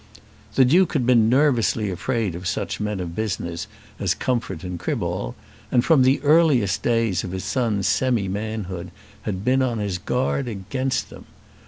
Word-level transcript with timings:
The 0.55 0.65
Duke 0.65 0.93
had 0.93 1.05
been 1.05 1.29
nervously 1.29 1.91
afraid 1.91 2.33
of 2.33 2.47
such 2.47 2.79
men 2.79 2.99
of 2.99 3.15
business 3.15 3.67
as 3.99 4.15
Comfort 4.15 4.63
and 4.63 4.79
Criball, 4.79 5.35
and 5.71 5.85
from 5.85 6.01
the 6.01 6.19
earliest 6.23 6.81
days 6.81 7.23
of 7.23 7.33
his 7.33 7.43
son's 7.43 7.85
semi 7.87 8.27
manhood 8.27 8.89
had 9.21 9.45
been 9.45 9.61
on 9.61 9.77
his 9.77 9.99
guard 9.99 10.47
against 10.47 11.11
them. 11.11 11.25